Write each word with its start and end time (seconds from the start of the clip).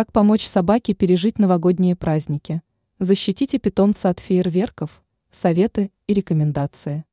Как 0.00 0.12
помочь 0.12 0.46
собаке 0.46 0.94
пережить 0.94 1.38
новогодние 1.38 1.94
праздники? 1.94 2.62
Защитите 2.98 3.58
питомца 3.58 4.08
от 4.08 4.18
фейерверков, 4.18 5.02
советы 5.30 5.92
и 6.06 6.14
рекомендации. 6.14 7.04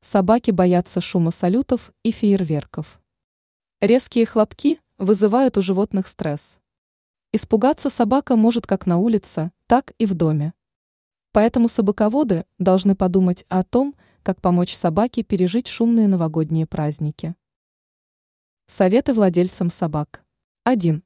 Собаки 0.00 0.52
боятся 0.52 1.02
шума 1.02 1.30
салютов 1.30 1.92
и 2.02 2.12
фейерверков. 2.12 2.98
Резкие 3.82 4.24
хлопки 4.24 4.80
вызывают 4.96 5.58
у 5.58 5.60
животных 5.60 6.06
стресс. 6.06 6.56
Испугаться 7.30 7.90
собака 7.90 8.36
может 8.36 8.66
как 8.66 8.86
на 8.86 8.96
улице, 8.96 9.52
так 9.66 9.92
и 9.98 10.06
в 10.06 10.14
доме. 10.14 10.54
Поэтому 11.30 11.68
собаководы 11.68 12.46
должны 12.58 12.96
подумать 12.96 13.44
о 13.50 13.64
том, 13.64 13.94
как 14.22 14.40
помочь 14.40 14.74
собаке 14.74 15.22
пережить 15.22 15.68
шумные 15.68 16.08
новогодние 16.08 16.64
праздники. 16.64 17.34
Советы 18.66 19.12
владельцам 19.12 19.68
собак. 19.68 20.24
1. 20.64 21.02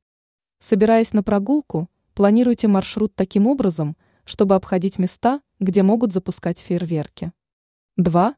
Собираясь 0.66 1.12
на 1.12 1.22
прогулку, 1.22 1.90
планируйте 2.14 2.68
маршрут 2.68 3.14
таким 3.14 3.46
образом, 3.46 3.98
чтобы 4.24 4.54
обходить 4.54 4.98
места, 4.98 5.42
где 5.60 5.82
могут 5.82 6.14
запускать 6.14 6.58
фейерверки. 6.58 7.32
2. 7.98 8.34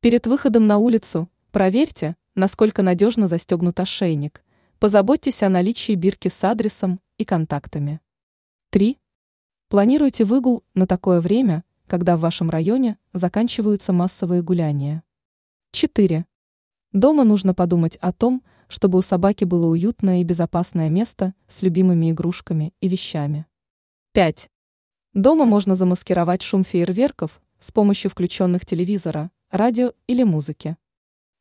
Перед 0.00 0.26
выходом 0.26 0.66
на 0.66 0.78
улицу 0.78 1.28
проверьте, 1.52 2.16
насколько 2.34 2.82
надежно 2.82 3.26
застегнут 3.26 3.78
ошейник. 3.78 4.42
Позаботьтесь 4.78 5.42
о 5.42 5.50
наличии 5.50 5.94
бирки 5.96 6.28
с 6.28 6.42
адресом 6.44 6.98
и 7.18 7.26
контактами. 7.26 8.00
3. 8.70 8.98
Планируйте 9.68 10.24
выгул 10.24 10.64
на 10.72 10.86
такое 10.86 11.20
время, 11.20 11.62
когда 11.86 12.16
в 12.16 12.20
вашем 12.20 12.48
районе 12.48 12.96
заканчиваются 13.12 13.92
массовые 13.92 14.40
гуляния. 14.40 15.02
4. 15.72 16.24
Дома 16.96 17.24
нужно 17.24 17.52
подумать 17.52 17.96
о 17.96 18.10
том, 18.10 18.42
чтобы 18.68 18.98
у 18.98 19.02
собаки 19.02 19.44
было 19.44 19.66
уютное 19.66 20.22
и 20.22 20.24
безопасное 20.24 20.88
место 20.88 21.34
с 21.46 21.60
любимыми 21.60 22.10
игрушками 22.10 22.72
и 22.80 22.88
вещами. 22.88 23.44
5. 24.14 24.48
Дома 25.12 25.44
можно 25.44 25.74
замаскировать 25.74 26.40
шум 26.40 26.64
фейерверков 26.64 27.42
с 27.60 27.70
помощью 27.70 28.10
включенных 28.10 28.64
телевизора, 28.64 29.30
радио 29.50 29.92
или 30.06 30.22
музыки. 30.22 30.78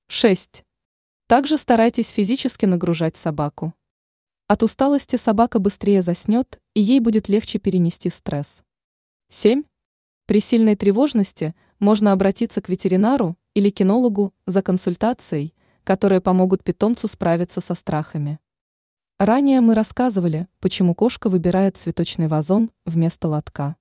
6. 0.08 0.66
Также 1.28 1.58
старайтесь 1.58 2.10
физически 2.10 2.66
нагружать 2.66 3.16
собаку. 3.16 3.74
От 4.48 4.62
усталости 4.62 5.16
собака 5.16 5.60
быстрее 5.60 6.02
заснет, 6.02 6.60
и 6.74 6.82
ей 6.82 7.00
будет 7.00 7.30
легче 7.30 7.60
перенести 7.60 8.10
стресс. 8.10 8.62
7. 9.30 9.64
При 10.26 10.42
сильной 10.42 10.76
тревожности 10.76 11.56
можно 11.80 12.12
обратиться 12.12 12.62
к 12.62 12.68
ветеринару 12.68 13.38
или 13.56 13.72
кинологу 13.72 14.36
за 14.46 14.62
консультацией, 14.62 15.56
которые 15.84 16.22
помогут 16.22 16.64
питомцу 16.64 17.08
справиться 17.08 17.62
со 17.62 17.74
страхами. 17.74 18.40
Ранее 19.18 19.62
мы 19.62 19.74
рассказывали, 19.74 20.48
почему 20.60 20.94
кошка 20.94 21.30
выбирает 21.30 21.78
цветочный 21.78 22.28
вазон 22.28 22.70
вместо 22.86 23.30
лотка. 23.30 23.78